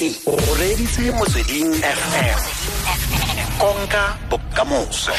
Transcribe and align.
o 0.00 0.54
reditse 0.54 1.10
motsweding 1.10 1.74
fm 1.82 2.38
konka 3.58 4.02
bokamoso. 4.30 5.10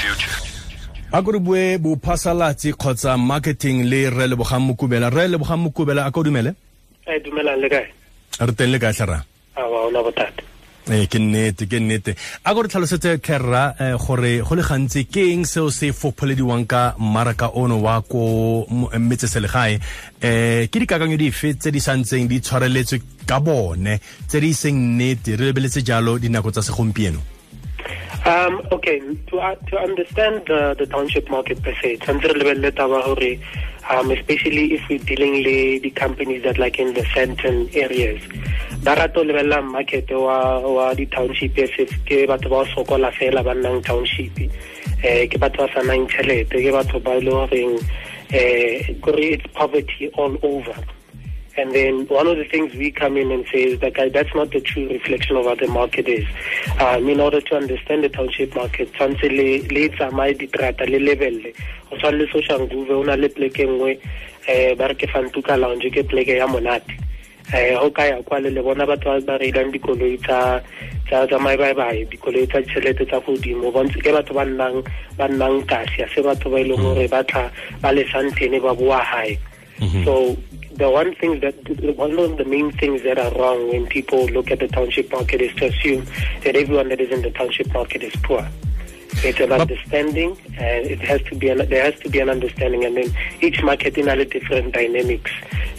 A 1.12 1.22
ko 1.22 1.32
re 1.32 1.40
bue 1.40 1.78
bophasalatsi 1.78 2.72
kgotsa 2.74 3.18
marketing 3.18 3.84
le 3.84 4.10
re 4.10 4.28
lebogang 4.28 4.64
mokubela. 4.64 5.10
Re 5.10 5.28
lebogang 5.28 5.60
mokubela 5.60 6.06
a 6.08 6.12
ka 6.12 6.24
dumele? 6.24 6.56
E 7.06 7.20
dumelang 7.20 7.60
le 7.60 7.68
kae? 7.68 7.88
Re 8.40 8.54
teng 8.56 8.72
le 8.72 8.80
kae 8.80 8.94
tlhara? 8.94 9.20
A 9.58 9.68
wa 9.68 9.88
ona 9.88 10.00
bothata 10.00 10.48
ee 10.90 11.06
ke 11.06 11.20
nnete 11.20 11.68
ke 11.70 11.80
nnete. 11.80 12.16
A 12.46 12.54
ko 12.54 12.64
re 12.64 12.70
tlhalosetse 12.70 13.20
kerra 13.22 13.76
eh, 13.80 13.96
gore 14.00 14.42
go 14.42 14.56
le 14.56 14.64
gantsi 14.66 15.06
ke 15.06 15.28
eng 15.34 15.46
seo 15.46 15.70
se 15.70 15.92
fopholediwang 15.94 16.66
ka 16.68 16.96
mmaraka 16.98 17.52
ono 17.54 17.78
wa 17.84 18.02
ko 18.02 18.66
metseselegae? 18.98 19.80
Um 20.24 20.68
ke 20.72 20.82
dikakanyo 20.82 21.18
dife 21.18 21.54
tse 21.58 21.72
di 21.72 21.80
santseng 21.80 22.28
di 22.28 22.42
tshwareletswe 22.42 23.02
ka 23.30 23.38
bone 23.38 24.02
tse 24.26 24.42
di 24.42 24.54
seng 24.58 24.98
nnete 24.98 25.38
re 25.38 25.54
lebeletse 25.54 25.86
jalo 25.86 26.18
dinako 26.18 26.50
tsa 26.50 26.66
segompieno 26.66 27.22
Um, 28.26 28.62
okay, 28.74 29.00
to 29.28 29.40
uh, 29.40 29.56
to 29.72 29.80
understand 29.80 30.44
the, 30.46 30.76
the 30.78 30.86
township 30.86 31.30
market 31.30 31.64
per 31.64 31.74
se, 31.82 31.98
um, 33.90 34.12
especially 34.12 34.74
if 34.74 34.82
we're 34.90 35.00
dealing 35.00 35.34
with 35.44 35.82
the 35.84 35.90
companies 35.92 36.44
that 36.44 36.60
like 36.60 36.78
in 36.78 36.94
the 36.94 37.06
certain 37.16 37.70
areas. 37.74 38.22
Ba 38.84 38.96
rata 38.96 39.62
market 39.64 40.12
wa 40.12 40.60
wa 40.60 40.94
di 40.94 41.06
township 41.06 41.56
ke 41.56 42.28
batho 42.28 42.50
ba 42.50 42.64
ho 42.64 42.66
sokola 42.76 43.10
fela 43.14 43.42
ba 43.42 43.56
nnang 43.56 43.84
township. 43.86 44.38
Eh 45.02 45.26
ke 45.32 45.40
batho 45.40 45.66
ba 45.66 45.74
sa 45.74 45.82
nang 45.82 46.06
tjhelete, 46.08 46.60
ke 46.60 46.72
batho 46.76 47.00
ba 47.02 47.16
eh 48.32 48.84
it's 48.92 49.48
poverty 49.54 50.10
all 50.18 50.38
over. 50.44 50.76
And 51.60 51.74
then 51.76 52.08
one 52.08 52.26
of 52.28 52.38
the 52.38 52.46
things 52.46 52.74
we 52.74 52.90
come 52.90 53.18
in 53.18 53.32
and 53.34 53.46
say 53.52 53.64
is 53.64 53.80
that 53.82 53.94
guy, 53.96 54.08
that's 54.08 54.34
not 54.34 54.52
the 54.52 54.62
true 54.62 54.88
reflection 54.88 55.36
of 55.36 55.44
what 55.44 55.60
the 55.60 55.68
market 55.68 56.08
is. 56.08 56.26
Um, 56.80 57.10
in 57.10 57.20
order 57.20 57.42
to 57.42 57.56
understand 57.58 58.06
the 58.06 58.10
township 58.10 58.56
market, 58.56 58.94
tshwanetse 58.94 59.28
le 59.70 59.90
tsamaye 59.90 60.38
diterata 60.40 60.90
le 60.90 61.00
lebelle. 61.00 61.52
Go 61.90 61.98
tshwana 61.98 62.20
le 62.20 62.28
Soshanguve 62.28 62.92
o 62.92 63.04
na 63.04 63.16
le 63.16 63.28
pleke 63.28 63.68
nngwe 63.68 64.00
eh 64.48 64.74
ba 64.76 64.88
re 64.88 64.96
ke 64.96 65.08
fantuka 65.12 65.60
lounge 65.60 65.92
ke 65.92 66.08
pleke 66.08 66.38
ya 66.38 66.48
monate. 66.48 66.96
Go 67.52 67.92
ka 67.92 68.04
ya 68.04 68.22
kwa 68.24 68.40
le 68.40 68.52
le 68.52 68.64
bona 68.64 68.88
batho 68.88 69.20
ba 69.20 69.20
ba 69.20 69.38
reilang 69.44 69.74
dikoloi 69.76 70.16
tsa 70.24 70.64
tsa 71.10 71.28
tsa 71.28 71.40
maebaebae 71.40 72.08
dikoloi 72.08 72.48
tsa 72.48 72.62
ditšhelete 72.64 73.04
tsa 73.06 73.20
godimo 73.20 73.72
bontse 73.72 74.00
ke 74.00 74.16
batho 74.16 74.34
ba 74.34 74.46
nnang 74.46 74.80
ba 75.18 75.28
nnang 75.28 75.68
kasi 75.68 76.04
a 76.04 76.08
se 76.08 76.24
batho 76.24 76.48
ba 76.50 76.64
e 76.64 76.72
leng 76.72 76.80
gore 76.80 77.08
ba 77.12 77.20
tla 77.24 77.52
ba 77.82 77.92
le 77.92 78.08
santhene 78.08 78.64
ba 78.64 78.72
boa 78.74 79.04
hae. 79.04 79.36
So 80.04 80.36
the 80.80 80.90
one 80.90 81.14
thing 81.16 81.42
that 81.42 81.56
one 81.98 82.18
of 82.18 82.38
the 82.38 82.46
main 82.46 82.72
things 82.72 83.04
that 83.04 83.20
are 83.20 83.32
wrong 83.38 83.68
when 83.68 83.86
people 83.88 84.26
look 84.28 84.50
at 84.50 84.60
the 84.60 84.68
township 84.70 85.12
market 85.12 85.42
is 85.42 85.54
to 85.56 85.66
assume 85.66 86.06
that 86.44 86.56
everyone 86.56 86.88
that 86.88 87.02
is 87.02 87.12
in 87.12 87.22
the 87.22 87.32
township 87.32 87.72
market 87.74 88.02
is 88.02 88.16
poor. 88.24 88.48
It's 89.22 89.40
an 89.42 89.52
understanding, 89.52 90.38
and 90.58 90.86
it 90.88 91.02
has 91.02 91.22
to 91.24 91.36
be 91.36 91.50
an, 91.50 91.68
there 91.68 91.84
has 91.84 92.00
to 92.00 92.10
be 92.10 92.20
an 92.20 92.30
understanding, 92.30 92.86
and 92.86 92.96
then 92.96 93.14
each 93.42 93.62
market 93.62 93.98
in 93.98 94.08
a 94.08 94.24
different 94.24 94.74
dynamics. 94.74 95.32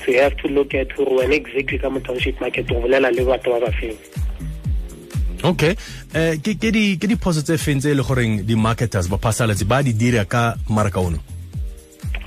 So 0.04 0.12
you 0.12 0.20
have 0.20 0.36
to 0.38 0.48
look 0.48 0.74
at 0.74 0.92
who 0.92 1.16
when 1.16 1.32
exactly 1.32 1.78
come 1.78 1.98
township 2.02 2.38
market 2.38 2.68
to 2.68 2.74
bolela 2.74 3.10
le 3.10 3.24
batho 3.24 3.58
ba 3.58 3.66
ba 3.66 3.72
feng. 3.72 3.96
okay 5.42 5.72
um 6.12 6.36
ke 6.44 6.52
ke 6.60 6.68
di 6.68 6.84
ke 7.00 7.08
diphoso 7.08 7.40
tse 7.40 7.56
e 7.56 7.94
le 7.96 8.02
goreng 8.04 8.44
di-marketers 8.44 9.08
baphasalatsi 9.08 9.64
ba 9.64 9.80
di 9.82 9.96
dira 9.96 10.28
ka 10.28 10.56
mmaraka 10.68 11.00
ono 11.00 11.39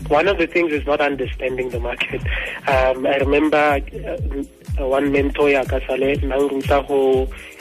One 0.09 0.27
of 0.27 0.37
the 0.37 0.47
things 0.47 0.71
is 0.73 0.85
not 0.85 1.01
understanding 1.01 1.69
the 1.69 1.79
market. 1.79 2.21
Um, 2.67 3.05
I 3.07 3.17
remember 3.17 3.57
uh, 4.79 4.87
one 4.87 5.11
mentor 5.11 5.49
ya 5.49 5.63
ka 5.63 5.79
sale 5.87 6.15
nang 6.23 6.47
ruta 6.49 6.81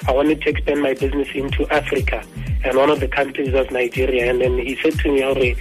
I 0.09 0.13
wanted 0.13 0.41
to 0.43 0.49
expand 0.51 0.83
my 0.83 0.95
business 0.95 1.29
into 1.35 1.69
Africa 1.69 2.25
and 2.65 2.77
one 2.77 2.91
of 2.91 3.01
the 3.01 3.09
countries 3.09 3.53
was 3.53 3.71
Nigeria. 3.71 4.31
And 4.31 4.41
then 4.41 4.59
he 4.59 4.77
said 4.83 4.99
to 5.01 5.13
me 5.13 5.21
Hore, 5.23 5.55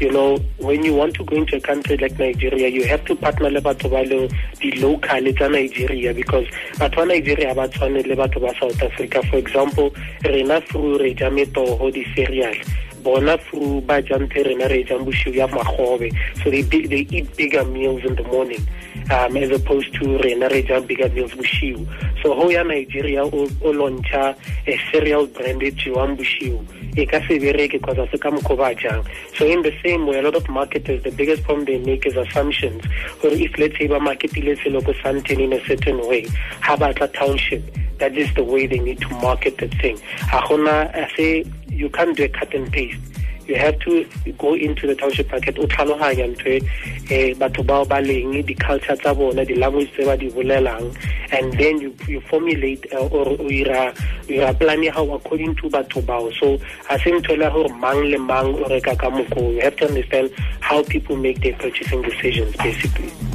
you 0.00 0.12
know 0.12 0.36
when 0.58 0.84
you 0.84 0.94
want 0.94 1.14
to 1.14 1.24
go 1.24 1.36
into 1.36 1.56
a 1.56 1.60
country 1.60 1.96
like 1.96 2.18
Nigeria 2.18 2.68
you 2.68 2.84
have 2.84 3.04
to 3.06 3.16
partner 3.16 3.50
leng 3.50 4.30
di 4.60 4.70
local 4.80 5.32
tsa 5.32 5.48
Nigeria 5.48 6.14
because 6.14 6.46
batho 6.76 6.96
ba 6.96 7.06
Nigeria 7.06 7.54
le 7.54 8.54
South 8.60 8.82
Africa. 8.82 9.22
For 9.30 9.36
example 9.38 9.90
rena 10.24 10.60
through 10.60 10.98
re 10.98 11.14
ja 11.14 11.30
metogo 11.30 11.92
di 11.92 12.04
cereal 12.14 12.54
bona 13.02 13.38
through 13.38 13.80
ba 13.82 14.02
jang 14.02 14.28
the 14.28 14.42
rena 14.42 14.68
re 14.68 14.82
jang 14.84 15.04
bosiu 15.04 15.34
ya 15.34 15.46
magobe 15.48 16.10
so 16.42 16.50
they 16.50 16.62
they 16.62 17.06
eat 17.10 17.36
bigger 17.36 17.64
meals 17.64 18.04
in 18.04 18.14
the 18.16 18.22
morning 18.24 18.66
um, 19.10 19.36
as 19.36 19.50
opposed 19.50 19.92
to 19.94 20.18
rena 20.18 20.48
re 20.48 20.62
jang 20.62 20.86
bigger 20.86 21.08
meals 21.10 21.32
bosiu 21.32 21.86
so 22.22 22.34
ho 22.34 22.48
ya 22.50 22.62
Nigeria 22.62 23.24
o, 23.24 23.48
o 23.62 23.72
launcha 23.72 24.34
a 24.66 24.78
cereal 24.90 25.26
brand 25.26 25.62
e 25.62 25.70
jewang 25.70 26.16
bosiu 26.16 26.58
e 26.96 27.06
ka 27.06 27.20
se 27.28 27.38
bereke 27.38 27.78
a 27.86 28.10
se 28.10 28.18
ka 28.18 28.30
mokgwa 28.30 28.76
jang. 28.78 29.04
So 29.36 29.46
in 29.46 29.62
the 29.62 29.72
same 29.84 30.06
way 30.06 30.18
a 30.18 30.22
lot 30.22 30.34
of 30.34 30.48
marketers 30.48 31.02
the 31.04 31.10
biggest 31.10 31.44
problem 31.44 31.64
they 31.66 31.78
make 31.78 32.04
is 32.06 32.16
assumptions. 32.16 32.82
Or 33.22 33.30
if 33.30 33.56
let's 33.58 33.78
say 33.78 33.86
ba 33.86 34.00
marketile 34.00 34.58
selo 34.62 34.80
ko 34.82 34.92
Sandton 34.94 35.38
in 35.40 35.52
a 35.52 35.64
certain 35.64 35.98
way 36.08 36.26
ha 36.60 36.76
ba 36.76 36.92
tla 36.94 37.06
township 37.08 37.62
that 37.98 38.16
is 38.16 38.32
the 38.34 38.44
way 38.44 38.66
they 38.66 38.78
need 38.78 39.00
to 39.00 39.08
market 39.20 39.58
the 39.58 39.68
thing. 39.68 39.98
Ha 40.30 40.46
gona 40.46 40.90
a 40.94 41.08
se 41.16 41.44
you 41.70 41.88
can't 41.90 42.16
do 42.16 42.24
a 42.24 42.28
cut 42.28 42.52
and 42.54 42.72
paste. 42.72 42.98
You 43.46 43.56
have 43.56 43.78
to 43.80 44.04
go 44.36 44.54
into 44.54 44.86
the 44.86 44.94
township 44.94 45.30
market 45.30 45.58
o 45.58 45.66
tlhaloganya 45.66 46.26
ntho 46.28 46.50
e 46.50 46.60
eh, 47.08 47.34
batho 47.34 47.64
bao 47.64 47.88
ba 47.88 47.96
leng 47.96 48.44
di-culture 48.44 48.96
tsa 48.96 49.14
bona 49.14 49.44
di-language 49.44 49.90
tse 49.92 50.04
ba 50.04 50.16
di 50.16 50.28
bolelang 50.28 50.92
and 51.32 51.54
then 51.54 51.80
you, 51.80 51.94
you 52.06 52.20
formulate 52.28 52.84
uh, 52.92 53.08
or 53.08 53.40
o 53.40 53.48
ira 53.48 53.94
o 54.28 54.32
ira 54.32 54.52
plan 54.52 54.82
ya 54.82 54.92
gago 54.92 55.16
according 55.16 55.54
to 55.56 55.70
batho 55.70 56.02
bao. 56.04 56.28
So 56.38 56.60
a 56.90 56.98
se 56.98 57.10
ntho 57.10 57.78
mang 57.80 58.04
le 58.04 58.18
mang 58.18 58.54
o. 58.54 58.68
You 58.68 59.60
have 59.62 59.76
to 59.76 59.88
understand 59.88 60.30
how 60.60 60.82
people 60.82 61.16
make 61.16 61.40
their 61.40 61.54
purchasing 61.54 62.02
decisions 62.02 62.54
basically 62.56 63.27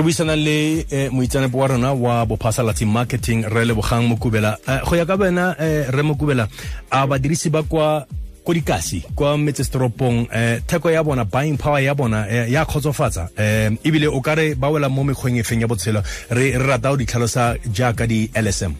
re 0.00 0.04
buisana 0.04 0.34
le 0.36 0.86
eh, 0.90 1.10
moitsanepo 1.12 1.58
wa 1.58 1.66
rona 1.66 1.92
wa 1.92 2.26
bophasalatsi 2.26 2.86
marketing 2.86 3.44
re 3.44 3.64
lebogang 3.64 4.08
mokubela 4.08 4.56
Eh, 4.66 4.80
go 4.88 4.96
ya 4.96 5.04
ka 5.04 5.16
bena 5.16 5.54
eh, 5.60 5.90
re 5.90 6.02
mokubela 6.02 6.48
a 6.90 7.06
badirisi 7.06 7.50
ba 7.50 7.62
kwa 7.62 8.06
ko 8.44 8.54
dikasi 8.54 9.04
kwa 9.14 9.36
metsesetoropong 9.38 10.26
eh, 10.32 10.62
theko 10.66 10.90
ya 10.90 11.04
bona 11.04 11.24
buying 11.24 11.58
power 11.58 11.82
ya 11.82 11.94
bona 11.94 12.26
eh, 12.30 12.50
ya 12.52 12.64
kgotsofatsa 12.64 13.28
eh, 13.36 13.72
ebile 13.84 14.06
o 14.08 14.20
kare 14.20 14.54
ba 14.54 14.70
wela 14.70 14.88
mo 14.88 15.04
mekgweng 15.04 15.36
e 15.38 15.42
feng 15.42 15.60
ya 15.60 15.68
botshelo 15.68 16.02
re 16.30 16.56
rata 16.58 16.90
o 16.90 16.96
di 16.96 17.04
tlhalosa 17.04 17.56
jaaka 17.72 18.06
di-lsm 18.06 18.72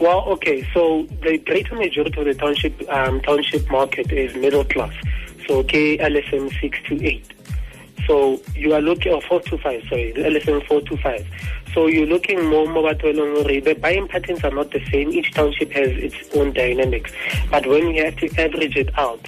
Well, 0.00 0.24
okay, 0.32 0.66
so 0.74 1.06
the 1.22 1.38
greater 1.38 1.76
majority 1.76 2.20
of 2.20 2.26
the 2.26 2.34
township 2.34 2.72
um, 2.90 3.20
township 3.20 3.70
market 3.70 4.10
is 4.12 4.34
middle 4.34 4.64
class. 4.64 4.92
So 5.46 5.58
okay, 5.58 5.98
LSM 5.98 6.48
6 6.60 6.78
to 6.88 7.04
eight. 7.04 7.24
So 8.06 8.40
you 8.54 8.74
are 8.74 8.80
looking 8.80 9.12
or 9.12 9.22
four 9.22 9.40
to 9.40 9.58
five, 9.58 9.82
sorry, 9.88 10.12
the 10.12 10.22
LSM 10.22 10.66
four 10.66 10.80
to 10.82 10.96
five. 10.98 11.26
So 11.74 11.86
you're 11.86 12.06
looking 12.06 12.44
more 12.46 12.66
more 12.66 12.90
at 12.90 12.98
the 13.00 13.78
buying 13.80 14.08
patterns 14.08 14.42
are 14.44 14.50
not 14.50 14.70
the 14.72 14.84
same. 14.90 15.10
Each 15.10 15.32
township 15.32 15.72
has 15.72 15.90
its 15.90 16.16
own 16.34 16.52
dynamics. 16.52 17.12
But 17.50 17.66
when 17.66 17.94
you 17.94 18.04
have 18.04 18.16
to 18.16 18.28
average 18.40 18.76
it 18.76 18.98
out, 18.98 19.20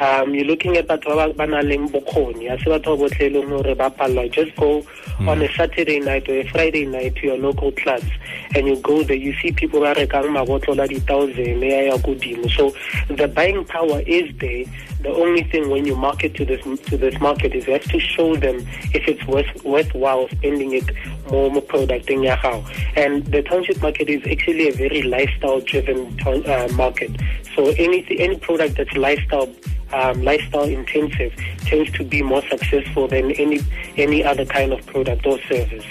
um, 0.00 0.34
you're 0.34 0.44
looking 0.44 0.76
at 0.76 0.88
batho 0.88 1.14
ba 1.14 1.32
ba 1.32 1.46
nang 1.46 1.64
leng 1.64 1.88
bokgoni 1.88 2.50
a 2.52 2.58
se 2.58 2.66
batho 2.70 2.98
ba 2.98 3.06
botlhe 3.06 3.26
e 3.26 3.30
leng 3.30 3.48
gore 3.48 3.74
ba 3.74 3.90
palelwa 3.90 4.30
just 4.30 4.54
go 4.56 4.84
on 5.20 5.40
a 5.40 5.48
saturday 5.54 6.00
night 6.00 6.28
or 6.28 6.40
a 6.40 6.48
friday 6.48 6.84
night 6.84 7.14
to 7.14 7.26
your 7.28 7.38
local 7.38 7.70
clubs 7.72 8.10
and 8.56 8.66
you 8.66 8.76
go 8.80 9.04
there 9.04 9.16
you 9.16 9.32
see 9.40 9.52
people 9.52 9.80
ba 9.80 9.94
rekang 9.94 10.26
mabotlolo 10.34 10.82
a 10.82 10.88
di-thousand 10.88 11.62
ya 11.62 11.94
ya 11.94 11.96
kodimo 11.98 12.50
so 12.50 12.74
the 13.14 13.28
buying 13.28 13.64
power 13.64 14.02
is 14.06 14.26
there 14.38 14.66
the 15.04 15.10
only 15.10 15.42
thing 15.44 15.68
when 15.70 15.84
you 15.84 15.94
market 15.94 16.34
to 16.34 16.44
this 16.44 16.62
to 16.88 16.96
this 16.96 17.20
market 17.20 17.54
is 17.54 17.66
you 17.66 17.74
have 17.74 17.84
to 17.84 18.00
show 18.00 18.34
them 18.36 18.56
if 18.94 19.06
it's 19.06 19.24
worth 19.26 19.64
worthwhile 19.64 20.28
spending 20.28 20.72
it 20.72 20.90
more 21.30 21.50
more 21.50 21.62
product 21.62 22.08
in 22.08 22.22
your 22.22 22.36
house. 22.36 22.66
And 22.96 23.24
the 23.26 23.42
township 23.42 23.80
market 23.82 24.08
is 24.08 24.22
actually 24.26 24.68
a 24.68 24.72
very 24.72 25.02
lifestyle 25.02 25.60
driven 25.60 26.18
uh, 26.26 26.68
market. 26.74 27.10
So 27.54 27.68
anything 27.68 28.18
any 28.18 28.38
product 28.38 28.76
that's 28.76 28.96
lifestyle 28.96 29.52
um, 29.92 30.22
lifestyle 30.22 30.64
intensive 30.64 31.34
tends 31.58 31.90
to 31.92 32.04
be 32.04 32.22
more 32.22 32.42
successful 32.48 33.06
than 33.06 33.30
any 33.32 33.60
any 33.96 34.24
other 34.24 34.46
kind 34.46 34.72
of 34.72 34.84
product 34.86 35.26
or 35.26 35.38
service. 35.42 35.86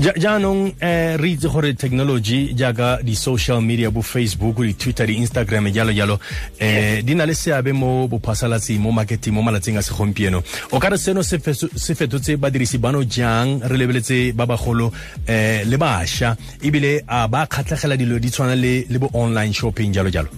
Ja- 0.00 0.14
jaanong 0.16 0.72
eh, 0.80 1.16
re 1.20 1.28
itse 1.36 1.48
gore 1.52 1.74
technology 1.74 2.54
jaaka 2.56 2.98
di-social 3.04 3.60
media 3.60 3.90
bo 3.90 4.00
facebook 4.02 4.62
di-twitter 4.64 5.06
di-instagram 5.06 5.68
jalo 5.68 5.92
jalo 5.92 6.18
eh, 6.58 7.02
di 7.04 7.14
na 7.14 7.24
le 7.26 7.34
seabe 7.34 7.72
mo 7.72 8.08
bophasalatsing 8.08 8.80
mo 8.80 8.90
marketing 8.90 9.34
mo 9.34 9.42
malatsing 9.42 9.76
a 9.76 9.82
segompieno 9.82 10.42
o 10.72 10.78
ka 10.80 10.88
re 10.88 10.96
seno 10.96 11.22
se 11.22 11.38
fetotse 11.38 12.36
badirisi 12.40 12.78
bano 12.78 13.04
jang 13.04 13.60
re 13.68 13.76
lebeletse 13.76 14.32
ba 14.34 14.46
bagolo 14.46 14.90
eh, 15.28 15.62
le 15.68 15.76
bašwa 15.76 16.36
ebile 16.64 17.04
a 17.06 17.28
ba 17.28 17.46
kgatlhegela 17.46 17.96
dilo 17.96 18.18
di 18.18 18.30
tshwana 18.30 18.54
le 18.56 18.86
le 18.88 18.98
bo 18.98 19.10
online 19.12 19.52
shopping 19.52 19.92
jalo 19.92 20.08
jalo 20.10 20.28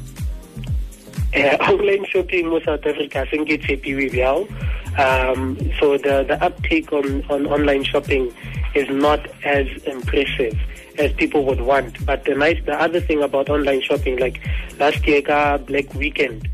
Uh, 1.35 1.51
online 1.67 2.05
shopping 2.07 2.47
in 2.47 2.61
South 2.65 2.87
Africa, 2.87 3.23
I 3.23 3.27
think 3.27 3.51
it's 3.51 3.65
a 3.67 3.75
PVVL. 3.77 4.47
Um, 4.97 5.59
so 5.81 5.99
the, 5.99 6.23
the 6.23 6.39
uptake 6.41 6.93
on, 6.93 7.25
on 7.29 7.47
online 7.47 7.83
shopping 7.83 8.31
is 8.75 8.89
not 8.89 9.27
as 9.45 9.67
impressive 9.85 10.59
as 10.99 11.13
people 11.13 11.45
would 11.45 11.61
want. 11.61 12.05
But 12.07 12.25
the 12.25 12.35
nice, 12.35 12.63
the 12.65 12.81
other 12.81 13.01
thing 13.01 13.23
about 13.23 13.49
online 13.49 13.83
shopping, 13.83 14.19
like 14.19 14.41
last 14.79 15.07
year, 15.07 15.23
Black 15.59 15.93
Weekend, 15.95 16.49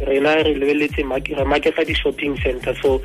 rena 0.00 0.42
re 0.42 0.54
lebeletse 0.54 1.04
market 1.04 1.76
di 1.86 1.94
shopping 1.94 2.36
center 2.38 2.74
so 2.82 3.00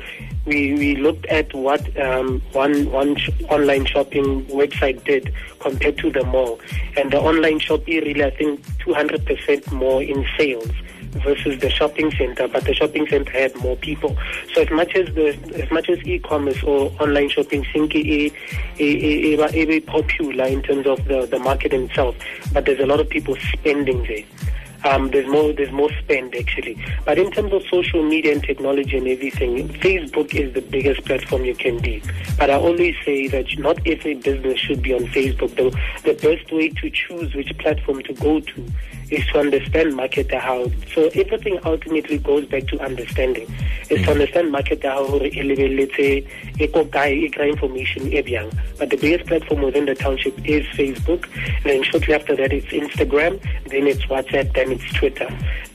we 0.46 0.74
we 0.74 0.96
looked 0.96 1.26
at 1.26 1.52
what 1.54 1.80
um, 2.00 2.42
one 2.52 2.90
one 2.90 3.16
sh 3.16 3.30
online 3.48 3.84
shopping 3.86 4.44
website 4.46 5.02
did 5.04 5.32
compared 5.60 5.96
to 5.98 6.10
the 6.10 6.24
mall. 6.24 6.58
And 6.96 7.12
the 7.12 7.20
online 7.20 7.58
shopping 7.60 8.02
really 8.02 8.24
i 8.24 8.30
think 8.30 8.60
200% 8.78 9.72
more 9.72 10.02
in 10.02 10.26
sales 10.36 10.70
versus 11.12 11.60
the 11.60 11.70
shopping 11.70 12.10
center, 12.12 12.48
but 12.48 12.64
the 12.64 12.74
shopping 12.74 13.06
center 13.08 13.30
had 13.32 13.54
more 13.56 13.76
people. 13.76 14.16
So 14.54 14.62
as 14.62 14.70
much 14.70 14.94
as 14.94 15.14
the 15.14 15.28
as 15.54 15.70
much 15.70 15.88
as 15.88 15.98
e-commerce 16.04 16.62
or 16.62 16.92
online 17.00 17.28
shopping 17.28 17.66
seems 17.72 17.94
a, 17.94 18.32
a, 18.78 19.34
a, 19.34 19.54
a, 19.54 19.80
popular 19.80 20.44
in 20.44 20.62
terms 20.62 20.86
of 20.86 21.04
the, 21.06 21.26
the 21.26 21.38
market 21.38 21.72
itself, 21.72 22.16
but 22.52 22.64
there's 22.66 22.80
a 22.80 22.86
lot 22.86 23.00
of 23.00 23.08
people 23.08 23.36
spending 23.52 24.02
there 24.04 24.24
um, 24.84 25.10
there's 25.10 25.26
more 25.28 25.52
there's 25.52 25.72
more 25.72 25.90
spend 26.00 26.34
actually. 26.34 26.82
But 27.04 27.18
in 27.18 27.30
terms 27.30 27.52
of 27.52 27.62
social 27.70 28.02
media 28.02 28.32
and 28.32 28.42
technology 28.42 28.96
and 28.96 29.06
everything, 29.06 29.68
Facebook 29.68 30.34
is 30.34 30.54
the 30.54 30.62
biggest 30.62 31.04
platform 31.04 31.44
you 31.44 31.54
can 31.54 31.78
be. 31.80 32.02
But 32.38 32.50
I 32.50 32.54
always 32.54 32.94
say 33.04 33.28
that 33.28 33.46
not 33.58 33.78
every 33.86 34.14
business 34.14 34.58
should 34.58 34.82
be 34.82 34.94
on 34.94 35.06
Facebook. 35.06 35.54
The, 35.56 35.70
the 36.04 36.14
best 36.14 36.50
way 36.52 36.70
to 36.70 36.90
choose 36.90 37.34
which 37.34 37.56
platform 37.58 38.02
to 38.04 38.12
go 38.14 38.40
to 38.40 38.66
is 39.10 39.26
to 39.26 39.40
understand 39.40 39.96
market 39.96 40.32
how. 40.32 40.70
So 40.94 41.10
everything 41.14 41.58
ultimately 41.64 42.18
goes 42.18 42.46
back 42.46 42.66
to 42.68 42.80
understanding. 42.80 43.46
Is 43.88 44.02
to 44.02 44.06
mm. 44.06 44.12
understand 44.12 44.52
market 44.52 44.82
how 44.84 45.06
gore 45.06 45.26
e 45.26 45.42
lebeletse 45.42 46.26
e 46.60 46.66
ko 46.68 46.84
kae 46.84 47.12
e 47.12 47.48
information. 47.48 48.10
But 48.78 48.90
the 48.90 48.96
biggest 48.96 49.26
platform 49.26 49.62
within 49.62 49.86
the 49.86 49.94
township 49.94 50.38
is 50.46 50.64
Facebook. 50.66 51.26
Then 51.64 51.82
shortly 51.82 52.14
after 52.14 52.36
that 52.36 52.52
it's 52.52 52.66
Instagram, 52.66 53.40
then 53.66 53.86
it's 53.86 54.04
WhatsApp, 54.06 54.54
then 54.54 54.72
it's 54.72 54.92
Twitter. 54.92 55.28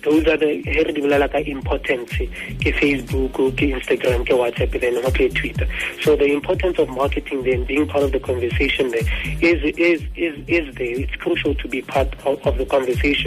Those 0.04 0.28
are 0.28 0.38
the 0.38 0.62
here 0.62 0.86
ka 1.28 1.38
importance 1.40 2.12
Facebook, 2.12 3.32
Instagram, 3.58 4.26
WhatsApp, 4.26 4.80
then 4.80 5.02
not 5.02 5.14
Twitter. 5.14 5.68
So 6.02 6.16
the 6.16 6.26
importance 6.26 6.78
of 6.80 6.90
marketing 6.90 7.44
then 7.44 7.66
being 7.66 7.88
part 7.88 8.04
of 8.04 8.12
the 8.12 8.20
conversation 8.20 8.92
there 8.92 9.08
is 9.42 9.64
is 9.78 10.02
is 10.16 10.34
is 10.48 10.76
there. 10.76 11.00
It's 11.00 11.16
crucial 11.16 11.56
to 11.56 11.68
be 11.68 11.82
part 11.82 12.14
of, 12.26 12.46
of 12.46 12.58
the 12.58 12.66
conversation 12.66 13.25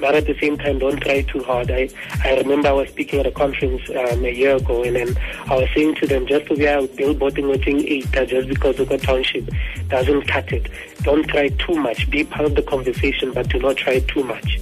but 0.00 0.14
at 0.14 0.26
the 0.26 0.36
same 0.40 0.56
time, 0.58 0.78
don't 0.78 1.00
try 1.00 1.22
too 1.22 1.42
hard. 1.42 1.70
I, 1.70 1.88
I 2.24 2.36
remember 2.38 2.68
I 2.68 2.72
was 2.72 2.88
speaking 2.88 3.20
at 3.20 3.26
a 3.26 3.30
conference 3.30 3.82
um, 3.90 4.24
a 4.24 4.30
year 4.30 4.56
ago, 4.56 4.82
and 4.82 4.96
then 4.96 5.16
I 5.46 5.56
was 5.56 5.68
saying 5.74 5.96
to 5.96 6.06
them, 6.06 6.26
just 6.26 6.46
to 6.46 6.56
be 6.56 6.66
out 6.68 6.88
billboarding 6.90 7.48
within 7.50 7.86
eight, 7.86 8.10
just 8.12 8.48
because 8.48 8.80
of 8.80 8.90
a 8.90 8.98
township 8.98 9.48
doesn't 9.88 10.26
cut 10.26 10.52
it. 10.52 10.68
Don't 11.02 11.26
try 11.28 11.48
too 11.48 11.74
much. 11.74 12.08
Be 12.10 12.24
part 12.24 12.46
of 12.46 12.54
the 12.54 12.62
conversation, 12.62 13.32
but 13.32 13.48
do 13.48 13.58
not 13.58 13.76
try 13.76 14.00
too 14.00 14.24
much. 14.24 14.60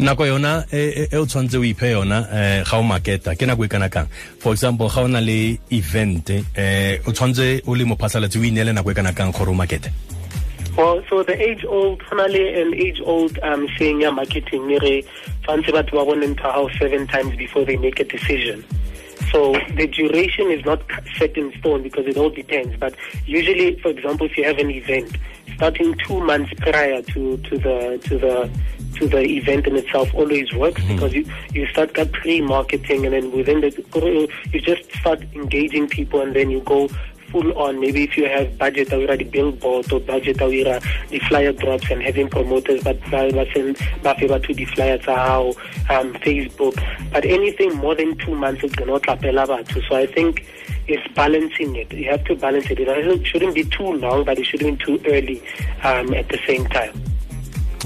nako 0.00 0.26
yona 0.26 0.64
e 0.72 1.08
o 1.16 1.26
tshwanetse 1.26 1.58
o 1.58 1.64
iphe 1.64 1.90
yona 1.92 2.24
um 2.24 2.64
ga 2.64 2.78
o 2.78 2.82
maketa 2.82 3.34
ke 3.36 3.44
nako 3.44 3.64
e 3.64 3.68
kana 3.68 3.88
kang 3.88 4.08
for 4.38 4.52
example 4.52 4.88
ga 4.88 5.02
o 5.02 5.06
na 5.06 5.20
le 5.20 5.58
event 5.70 6.30
um 6.30 7.04
o 7.06 7.12
tshwanetse 7.12 7.62
o 7.66 7.74
le 7.74 7.84
mophasalatsi 7.84 8.40
o 8.40 8.44
ineele 8.44 8.72
nako 8.72 8.92
e 8.92 8.94
kana 8.94 9.12
kang 9.12 9.32
gore 9.32 9.50
o 9.50 9.54
markete 9.54 9.92
well, 10.76 11.02
so 11.08 11.22
the 11.22 11.40
age 11.40 11.64
old, 11.64 12.02
finally, 12.04 12.60
an 12.60 12.74
age 12.74 13.00
old 13.04 13.38
um, 13.42 13.68
saying, 13.78 14.00
yeah, 14.00 14.10
marketing, 14.10 14.68
nire, 14.68 15.02
fancy 15.44 15.72
bat 15.72 15.92
into 15.92 16.42
house 16.42 16.72
seven 16.78 17.06
times 17.06 17.36
before 17.36 17.64
they 17.64 17.76
make 17.76 18.00
a 18.00 18.04
decision. 18.04 18.64
So 19.30 19.52
the 19.76 19.86
duration 19.86 20.50
is 20.50 20.64
not 20.64 20.82
set 21.16 21.36
in 21.36 21.52
stone 21.60 21.82
because 21.82 22.06
it 22.06 22.16
all 22.16 22.30
depends. 22.30 22.76
But 22.76 22.94
usually, 23.26 23.78
for 23.80 23.88
example, 23.88 24.26
if 24.26 24.36
you 24.36 24.44
have 24.44 24.58
an 24.58 24.70
event, 24.70 25.16
starting 25.54 25.94
two 26.06 26.20
months 26.20 26.52
prior 26.58 27.02
to, 27.02 27.36
to 27.36 27.58
the 27.58 28.00
to 28.04 28.18
the 28.18 28.50
to 28.96 29.06
the 29.06 29.20
event 29.20 29.66
in 29.66 29.76
itself 29.76 30.12
always 30.14 30.52
works 30.54 30.80
mm-hmm. 30.82 30.94
because 30.94 31.12
you, 31.14 31.24
you 31.52 31.66
start 31.66 31.92
got 31.94 32.10
pre-marketing 32.12 33.04
and 33.06 33.14
then 33.14 33.30
within 33.32 33.60
the 33.60 34.28
you 34.52 34.60
just 34.60 34.90
start 34.96 35.22
engaging 35.34 35.88
people 35.88 36.20
and 36.20 36.34
then 36.34 36.50
you 36.50 36.60
go 36.60 36.88
full 37.30 37.56
on. 37.58 37.80
Maybe 37.80 38.04
if 38.04 38.16
you 38.16 38.28
have 38.28 38.58
budget 38.58 38.88
awira 38.88 39.16
the 39.16 39.24
billboard 39.24 39.92
or 39.92 40.00
budget 40.00 40.38
awira 40.38 40.82
the 41.08 41.18
flyer 41.20 41.52
drops 41.52 41.90
and 41.90 42.02
having 42.02 42.28
promoters 42.28 42.82
but 42.82 43.00
ba 43.10 43.46
send 43.52 43.78
ba 44.02 44.14
favor 44.16 44.38
to 44.38 44.54
the 44.54 44.64
flyers 44.66 45.04
how 45.04 45.48
um, 45.88 46.14
Facebook. 46.14 46.74
But 47.12 47.24
anything 47.24 47.74
more 47.76 47.94
than 47.94 48.16
two 48.18 48.34
months 48.34 48.64
is 48.64 48.72
gonna. 48.72 48.98
So 49.00 49.96
I 49.96 50.06
think 50.06 50.46
it's 50.86 51.06
balancing 51.14 51.76
it. 51.76 51.92
You 51.92 52.10
have 52.10 52.24
to 52.24 52.34
balance 52.34 52.70
it. 52.70 52.80
It 52.80 53.26
shouldn't 53.26 53.54
be 53.54 53.64
too 53.64 53.92
long, 53.92 54.24
but 54.24 54.38
it 54.38 54.44
shouldn't 54.44 54.78
be 54.78 54.84
too 54.84 55.00
early 55.06 55.42
um, 55.82 56.12
at 56.14 56.28
the 56.28 56.38
same 56.46 56.66
time. 56.66 57.00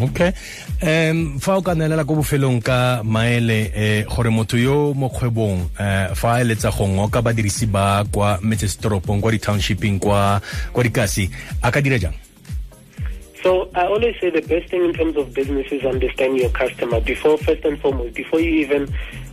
Okay. 0.00 0.32
Fa 1.40 1.56
o 1.56 1.62
ka 1.62 1.74
ko 2.04 2.14
bofelong 2.14 2.60
ka 2.62 3.02
maele 3.04 3.70
eh 3.74 4.04
gore 4.04 4.30
motho 4.30 4.56
yo 4.58 4.94
mo 4.94 5.08
kgwebong 5.08 5.70
eh 5.78 6.14
fa 6.14 6.42
go 6.44 6.86
ngoka 6.88 7.22
badirisi 7.22 7.66
ba 7.66 8.04
kwa 8.10 8.38
metsesetoropong 8.42 9.20
kwa 9.20 9.30
di-townshiping 9.30 9.98
kwa 9.98 10.40
kwa 10.72 10.82
dikasi 10.84 11.30
a 11.62 11.70
ka 11.70 11.80
dira 11.80 11.98
jang 11.98 12.14
So 13.44 13.68
I 13.74 13.84
always 13.84 14.16
say 14.22 14.30
the 14.30 14.40
best 14.40 14.70
thing 14.70 14.82
in 14.82 14.94
terms 14.94 15.18
of 15.18 15.34
business 15.34 15.70
is 15.70 15.84
understand 15.84 16.38
your 16.38 16.48
customer 16.48 16.98
before 17.02 17.36
first 17.36 17.62
and 17.66 17.78
foremost 17.78 18.14
before 18.14 18.40
you 18.40 18.64
even 18.64 18.88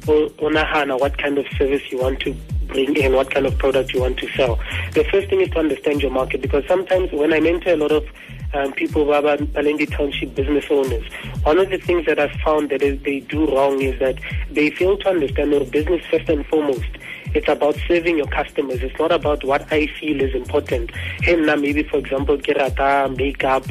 onahana 0.05 0.99
what 0.99 1.17
kind 1.17 1.37
of 1.37 1.45
service 1.57 1.81
you 1.89 1.97
want 1.97 2.19
to 2.19 2.35
bring 2.67 2.93
in, 2.97 3.13
what 3.13 3.31
kind 3.31 3.45
of 3.45 3.57
product 3.57 3.93
you 3.93 4.01
want 4.01 4.17
to 4.17 4.27
sell. 4.35 4.59
The 4.93 5.05
first 5.05 5.29
thing 5.29 5.39
is 5.39 5.49
to 5.51 5.59
understand 5.59 6.01
your 6.01 6.11
market 6.11 6.41
because 6.41 6.65
sometimes 6.67 7.11
when 7.13 7.31
I 7.31 7.39
mentor 7.39 7.71
a 7.71 7.77
lot 7.77 7.93
of 7.93 8.05
um, 8.53 8.73
people 8.73 9.05
who 9.05 9.11
are 9.11 9.21
Palendi 9.21 9.89
Township 9.89 10.35
business 10.35 10.65
owners, 10.69 11.03
one 11.43 11.57
of 11.57 11.69
the 11.69 11.77
things 11.77 12.05
that 12.05 12.19
I've 12.19 12.31
found 12.41 12.69
that 12.69 12.79
they 12.79 13.19
do 13.21 13.55
wrong 13.55 13.81
is 13.81 13.99
that 13.99 14.19
they 14.49 14.69
fail 14.71 14.97
to 14.97 15.09
understand 15.09 15.53
their 15.53 15.65
business 15.65 16.05
first 16.09 16.29
and 16.29 16.45
foremost. 16.47 16.89
It's 17.33 17.47
about 17.47 17.77
serving 17.87 18.17
your 18.17 18.27
customers. 18.27 18.83
It's 18.83 18.97
not 18.99 19.11
about 19.11 19.43
what 19.45 19.71
I 19.71 19.87
feel 19.87 20.21
is 20.21 20.35
important. 20.35 20.91
Now 21.25 21.55
maybe, 21.55 21.83
for 21.83 21.97
example, 21.97 22.37
kirata 22.37 23.15
makeup 23.15 23.63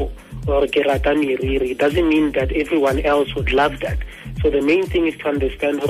or. 0.50 0.64
It 0.64 1.79
doesn't 1.79 2.08
mean 2.08 2.32
that 2.32 2.52
everyone 2.52 3.00
else 3.00 3.35
would 3.35 3.52
love 3.52 3.81
that. 3.81 3.99
So 4.43 4.49
the 4.50 4.62
main 4.62 4.87
thing 4.87 5.06
is 5.06 5.17
to 5.19 5.29
understand 5.29 5.81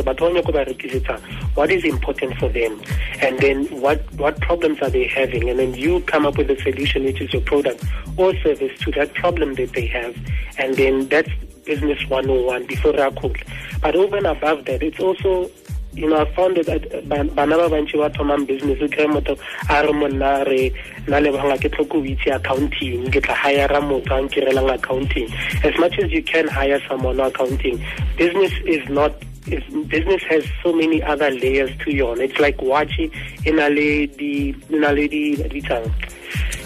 what 1.54 1.70
is 1.70 1.84
important 1.84 2.36
for 2.36 2.48
them 2.48 2.82
and 3.20 3.38
then 3.38 3.66
what, 3.80 4.12
what 4.14 4.40
problems 4.40 4.80
are 4.82 4.90
they 4.90 5.06
having 5.06 5.48
and 5.48 5.58
then 5.58 5.74
you 5.74 6.00
come 6.00 6.26
up 6.26 6.36
with 6.36 6.50
a 6.50 6.60
solution 6.60 7.04
which 7.04 7.20
is 7.20 7.32
your 7.32 7.42
product 7.42 7.84
or 8.16 8.34
service 8.38 8.76
to 8.80 8.90
that 8.92 9.14
problem 9.14 9.54
that 9.54 9.72
they 9.72 9.86
have 9.86 10.16
and 10.58 10.76
then 10.76 11.08
that's 11.08 11.30
business 11.64 12.04
101 12.08 12.66
before 12.66 12.92
Rakul. 12.92 13.40
But 13.80 13.94
over 13.94 14.16
and 14.16 14.26
above 14.26 14.64
that, 14.64 14.82
it's 14.82 14.98
also 14.98 15.50
you 15.92 16.08
know, 16.08 16.20
I 16.20 16.34
found 16.34 16.56
that 16.56 16.94
uh, 16.94 17.00
bana 17.02 17.56
ba 17.56 17.68
bantši 17.68 17.98
ba 17.98 18.10
thomang 18.10 18.46
business 18.46 18.78
kry 18.90 19.06
motho 19.06 19.38
a 19.68 19.82
re 19.86 19.92
monna 19.92 20.44
re 20.46 20.70
na 21.08 21.18
lebanga 21.18 21.58
ke 21.58 21.70
tlhoko 21.70 21.98
o 21.98 22.02
itse 22.02 22.34
accounting 22.34 23.10
ke 23.10 23.22
tla 23.22 23.34
hire 23.34 23.80
motho 23.80 24.14
a 24.14 24.22
nkirelang 24.22 24.72
accounting. 24.72 25.28
As 25.64 25.76
much 25.78 25.98
as 25.98 26.10
you 26.12 26.22
can 26.22 26.46
hire 26.48 26.80
someone 26.88 27.18
accounting 27.18 27.84
business 28.16 28.52
is 28.66 28.88
not 28.88 29.12
is, 29.46 29.62
business 29.88 30.22
has 30.28 30.44
so 30.62 30.72
many 30.72 31.02
other 31.02 31.30
layers 31.30 31.70
to 31.78 31.90
yona 31.90 32.20
it's 32.20 32.38
like 32.38 32.60
watch 32.62 32.92
e 32.98 33.10
na 33.50 33.66
le 33.66 34.06
di 34.06 34.54
na 34.68 34.90
le 34.90 35.08
di 35.08 35.34
bitsang 35.36 35.90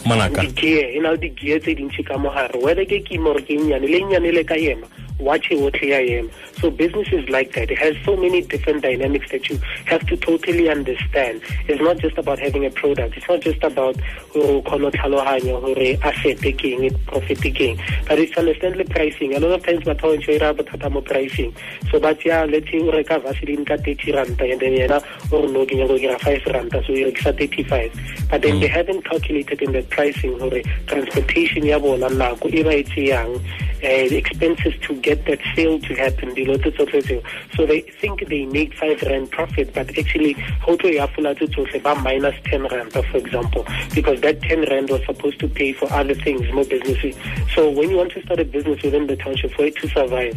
manaka 0.05 0.43
di-gear 0.43 0.91
e 0.91 1.01
na 1.01 1.11
le 1.11 1.17
di-gear 1.17 1.61
tse 1.61 1.75
dintšhi 1.75 2.05
ka 2.05 2.15
mogare. 2.19 2.61
Whether 2.61 2.85
ke 2.85 3.01
kimo 3.09 3.33
gore 3.33 3.43
ke 3.43 3.57
nnyane 3.57 3.89
le 3.89 4.01
nnyane 4.05 4.35
le 4.35 4.45
ka 4.45 4.55
ema 4.55 4.87
watch 5.19 5.51
it 5.51 5.61
what 5.61 5.75
I 5.83 6.03
am. 6.19 6.31
So 6.61 6.71
business 6.71 7.09
is 7.13 7.29
like 7.29 7.53
that. 7.55 7.71
It 7.71 7.79
has 7.79 7.97
so 8.05 8.17
many 8.17 8.43
different 8.43 8.83
dynamics 8.83 9.31
that 9.31 9.49
you 9.49 9.59
have 9.87 10.07
to 10.07 10.17
totally 10.17 10.69
understand. 10.69 11.43
It's 11.69 11.81
not 11.81 11.99
just 11.99 12.19
about 12.19 12.39
having 12.39 12.65
a 12.67 12.71
product. 12.71 13.17
It's 13.17 13.29
not 13.29 13.41
just 13.41 13.63
about 13.63 13.97
asset 16.03 16.39
taking, 16.39 16.85
it 16.85 17.07
profit 17.07 17.39
taking, 17.39 17.81
but 18.09 18.19
it's 18.19 18.37
understand 18.37 18.79
the 18.79 18.85
pricing. 18.85 19.35
A 19.35 19.41
lot 19.41 19.53
of 19.53 19.65
times 19.65 19.85
but 19.85 20.01
how 20.01 20.15
bothata 20.15 20.91
mo 20.91 21.01
pricing. 21.01 21.55
So 21.91 22.01
but 22.01 22.25
yeah, 22.25 22.45
let's 22.45 22.71
say 22.71 22.81
o 22.81 22.91
reka 22.91 23.19
Vaseline 23.21 23.65
ka 23.65 23.77
30 23.77 24.13
ranta 24.13 24.51
and 24.51 24.61
then 24.61 24.73
yena 24.73 25.03
or 25.33 25.49
no 25.49 25.65
ke 25.65 25.71
nyako 25.71 25.99
kira 25.99 26.19
5 26.21 26.43
ranta 26.53 26.85
so 26.87 26.93
you 26.93 27.07
rekisa 27.07 27.37
35. 27.37 28.29
But 28.31 28.43
then 28.43 28.61
they 28.61 28.69
haven't 28.69 29.05
calculated 29.05 29.63
in 29.63 29.73
the 29.73 29.83
pricing 29.83 30.39
hore 30.39 30.63
transportation 30.87 31.65
ya 31.65 31.79
bona 31.79 32.09
nako 32.09 32.53
e 32.53 32.63
ba 32.63 32.77
e 32.77 32.83
tseyang 32.85 33.41
Uh, 33.85 34.09
the 34.09 34.17
expenses 34.17 34.73
to 34.81 34.95
get 35.03 35.27
that 35.27 35.39
sale 35.55 35.79
to 35.79 35.95
happen 35.95 36.31
so 37.55 37.67
they 37.67 37.83
think 38.01 38.27
they 38.29 38.47
make 38.47 38.73
5 38.79 39.03
rand 39.03 39.31
profit 39.31 39.75
but 39.75 39.87
actually 39.99 40.33
how 40.33 40.75
to 40.75 41.81
ba 41.83 41.95
minus 41.97 42.35
10 42.45 42.63
rand 42.69 42.91
for 42.91 43.17
example 43.19 43.67
because 43.95 44.19
that 44.23 44.41
10 44.41 44.63
rand 44.71 44.89
was 44.89 45.05
supposed 45.05 45.39
to 45.39 45.47
pay 45.49 45.75
for 45.75 45.93
other 45.93 46.15
things 46.15 46.51
more 46.55 46.65
businesses 46.65 47.15
so 47.55 47.71
when 47.71 47.91
you 47.91 47.99
want 47.99 48.11
to 48.13 48.23
start 48.23 48.41
a 48.41 48.45
business 48.47 48.83
within 48.83 49.07
the 49.07 49.17
township 49.17 49.53
for 49.53 49.67
it 49.67 49.77
to 49.77 49.87
survive 49.89 50.35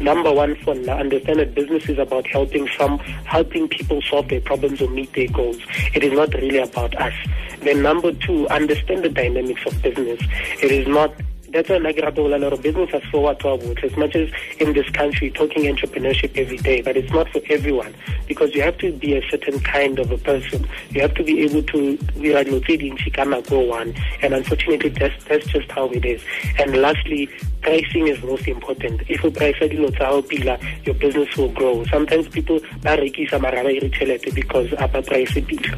number 0.00 0.32
one 0.32 0.54
for 0.56 0.72
understand 0.90 1.38
that 1.38 1.54
business 1.54 1.88
is 1.88 1.98
about 1.98 2.26
helping 2.26 2.68
some 2.76 2.98
helping 2.98 3.68
people 3.68 4.00
solve 4.02 4.28
their 4.28 4.40
problems 4.40 4.80
or 4.80 4.88
meet 4.90 5.12
their 5.14 5.28
goals. 5.28 5.58
It 5.94 6.04
is 6.04 6.12
not 6.12 6.32
really 6.34 6.58
about 6.58 6.94
us. 7.00 7.14
Then 7.60 7.82
number 7.82 8.12
two 8.12 8.48
understand 8.48 9.04
the 9.04 9.08
dynamics 9.08 9.60
of 9.66 9.82
business. 9.82 10.20
It 10.62 10.70
is 10.70 10.86
not 10.86 11.12
that's 11.52 11.68
why 11.68 11.78
go 11.92 12.24
lela 12.24 12.50
gore 12.50 12.56
business 12.58 12.90
has 12.90 13.02
forward 13.10 13.38
to 13.40 13.48
our 13.48 13.58
as 13.82 13.96
much 13.96 14.14
as 14.14 14.30
in 14.58 14.72
this 14.72 14.88
country 14.90 15.30
talking 15.30 15.64
entrepreneurship 15.64 16.36
every 16.36 16.56
day 16.58 16.80
but 16.80 16.96
it's 16.96 17.12
not 17.12 17.28
for 17.30 17.40
everyone 17.50 17.94
because 18.28 18.54
you 18.54 18.62
have 18.62 18.78
to 18.78 18.92
be 18.92 19.16
a 19.16 19.22
certain 19.28 19.58
kind 19.60 19.98
of 19.98 20.10
a 20.10 20.18
person. 20.18 20.66
You 20.90 21.02
have 21.02 21.14
to 21.14 21.24
be 21.24 21.40
able 21.40 21.62
to 21.62 21.96
dira 21.96 22.44
dilo 22.44 22.60
tse 22.64 22.76
dintsi 22.78 23.12
ka 23.12 23.24
nako 23.24 23.68
one 23.68 23.94
and 24.22 24.34
unfortunately 24.34 24.90
that's, 24.90 25.24
that's 25.24 25.46
just 25.46 25.70
how 25.72 25.88
it 25.88 26.04
is. 26.04 26.22
And 26.58 26.76
lastly 26.76 27.28
pricing 27.62 28.06
is 28.06 28.22
most 28.22 28.46
important. 28.46 29.02
If 29.08 29.24
you 29.24 29.30
price 29.30 29.56
tsa 29.58 29.68
go 29.68 30.22
pila 30.22 30.58
your 30.84 30.94
business 30.94 31.36
will 31.36 31.50
grow. 31.50 31.84
Sometimes 31.86 32.28
people 32.28 32.60
ba 32.82 32.96
rekisa 32.96 33.40
mara 33.40 33.62
ba 33.62 33.70
ire 33.70 33.90
tšhelete 33.90 34.34
because 34.34 34.72
a 34.78 34.86
ba 34.86 35.02
price 35.02 35.34
pila 35.34 35.76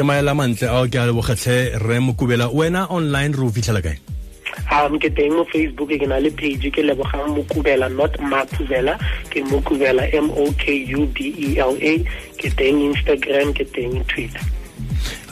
ke 0.00 0.04
maela 0.08 0.32
mantle 0.32 0.64
ao 0.64 0.86
ke 0.88 0.96
a 0.96 1.04
lebogetlhe 1.08 1.76
re 1.76 1.96
mokubela 2.00 2.46
wena 2.48 2.86
online 2.88 3.36
re 3.36 3.44
o 3.44 3.50
fitlhela 3.52 3.82
kae? 3.84 3.98
Um 4.72 4.96
ke 4.96 5.10
teng 5.12 5.34
mo 5.36 5.44
facebook 5.52 5.92
ke 5.92 6.06
na 6.08 6.16
le 6.24 6.30
page 6.32 6.70
ke 6.72 6.80
lebogang 6.80 7.34
mokubela 7.36 7.90
not 7.92 8.16
makubela 8.16 8.94
ke 9.28 9.44
mokubela 9.44 10.06
m 10.08 10.30
o 10.32 10.46
k 10.56 10.88
u 10.96 11.04
b 11.04 11.28
e 11.36 11.60
l 11.60 11.76
a 11.76 11.92
ke 12.40 12.48
teng 12.56 12.80
instagram 12.88 13.52
ke 13.52 13.68
teng 13.76 14.00
twitter. 14.08 14.40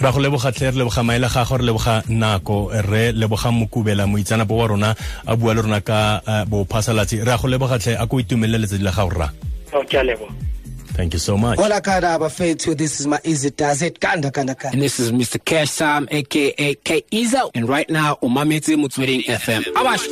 Ra 0.04 0.12
go 0.12 0.20
lebogatlhe 0.20 0.68
re 0.68 0.76
leboga 0.84 1.00
maele 1.00 1.32
ga 1.32 1.46
gore 1.48 1.64
leboga 1.64 2.04
nako 2.12 2.68
re 2.90 3.16
leboga 3.16 3.48
mokubela 3.48 4.04
moitsanapo 4.04 4.52
wa 4.52 4.66
rona 4.68 4.90
a 5.24 5.32
bua 5.36 5.54
le 5.54 5.64
rona 5.64 5.80
ka 5.80 6.20
uh, 6.26 6.44
bophasalatsi 6.44 7.24
re 7.24 7.32
a 7.32 7.40
go 7.40 7.48
lebogatlhe 7.48 7.96
a 7.96 8.04
ko 8.04 8.20
itumelele 8.20 8.68
letsedi 8.68 8.84
la 8.84 8.92
gago 8.92 9.16
rra. 9.16 9.32
Ke 9.88 9.96
a 9.96 10.04
leboga 10.04 10.48
Thank 10.98 11.12
you 11.12 11.20
so 11.20 11.38
much. 11.38 11.60
Hola 11.60 11.80
kada 11.80 12.18
bafethu 12.18 12.76
this 12.76 12.98
is 12.98 13.06
my 13.06 13.20
easy 13.22 13.50
does 13.50 13.82
it 13.82 14.00
kanda 14.00 14.32
kanda 14.32 14.56
kanda. 14.56 14.72
And 14.74 14.82
this 14.82 14.98
is 14.98 15.12
Mr. 15.12 15.38
Cash 15.44 15.76
Time 15.76 16.08
aka 16.10 16.74
K 16.74 17.02
Ezo 17.12 17.52
and 17.54 17.68
right 17.68 17.88
now 17.88 18.18
on 18.20 18.30
Mametse 18.30 18.74
Motsweding 18.74 19.22
FM. 19.22 19.62
Abash 19.74 20.02